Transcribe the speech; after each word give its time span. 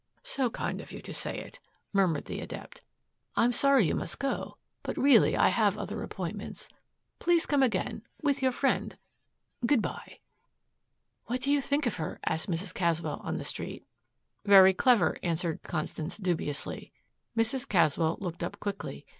"So 0.23 0.49
kind 0.49 0.81
of 0.81 0.91
you 0.91 0.99
to 1.03 1.13
say 1.13 1.35
it," 1.37 1.59
murmured 1.93 2.25
the 2.25 2.39
Adept. 2.39 2.81
"I'm 3.35 3.51
sorry 3.51 3.85
you 3.85 3.93
must 3.93 4.17
go, 4.17 4.57
but 4.81 4.97
really 4.97 5.37
I 5.37 5.49
have 5.49 5.77
other 5.77 6.01
appointments. 6.01 6.69
Please 7.19 7.45
come 7.45 7.61
again 7.61 8.01
with 8.23 8.41
your 8.41 8.51
friend. 8.51 8.97
Good 9.63 9.79
bye." 9.79 10.17
"What 11.27 11.41
do 11.41 11.51
you 11.51 11.61
think 11.61 11.85
of 11.85 11.97
her?" 11.97 12.19
asked 12.25 12.49
Mrs. 12.49 12.73
Caswell 12.73 13.21
on 13.23 13.37
the 13.37 13.43
street. 13.45 13.85
"Very 14.43 14.73
clever," 14.73 15.19
answered 15.21 15.61
Constance 15.61 16.17
dubiously. 16.17 16.91
Mrs. 17.37 17.69
Caswell 17.69 18.17
looked 18.19 18.41
up 18.41 18.59
quickly. 18.59 19.05